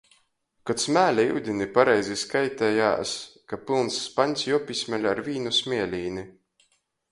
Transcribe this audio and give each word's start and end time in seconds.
Kod 0.69 0.79
smēle 0.83 1.25
iudini, 1.33 1.67
pareizi 1.75 2.17
skaitejās, 2.21 3.13
ka 3.53 3.61
pylns 3.69 4.01
spaņs 4.09 4.49
juopīsmeļ 4.49 5.09
ar 5.13 5.25
vīnu 5.31 5.57
smielīni. 5.63 6.29